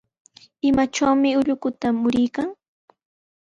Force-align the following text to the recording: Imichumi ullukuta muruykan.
Imichumi 0.67 1.29
ullukuta 1.39 1.87
muruykan. 2.01 2.47